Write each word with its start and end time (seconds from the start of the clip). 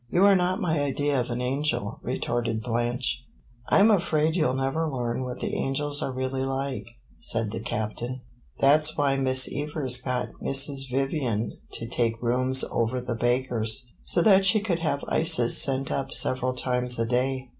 "You 0.09 0.25
are 0.25 0.35
not 0.35 0.59
my 0.59 0.79
idea 0.81 1.19
of 1.21 1.29
an 1.29 1.41
angel," 1.43 1.99
retorted 2.01 2.63
Blanche. 2.63 3.23
"I 3.69 3.77
'm 3.79 3.91
afraid 3.91 4.35
you 4.35 4.47
'll 4.47 4.55
never 4.55 4.87
learn 4.87 5.21
what 5.23 5.41
the 5.41 5.53
angels 5.55 6.01
are 6.01 6.11
really 6.11 6.43
like," 6.43 6.87
said 7.19 7.51
the 7.51 7.59
Captain. 7.59 8.21
"That 8.57 8.83
's 8.83 8.97
why 8.97 9.15
Miss 9.17 9.47
Evers 9.55 10.01
got 10.01 10.29
Mrs. 10.41 10.89
Vivian 10.89 11.59
to 11.73 11.85
take 11.87 12.19
rooms 12.19 12.65
over 12.71 12.99
the 12.99 13.13
baker's 13.13 13.85
so 14.03 14.23
that 14.23 14.43
she 14.43 14.59
could 14.59 14.79
have 14.79 15.03
ices 15.07 15.61
sent 15.61 15.91
up 15.91 16.13
several 16.13 16.53
times 16.55 16.97
a 16.97 17.05
day. 17.05 17.49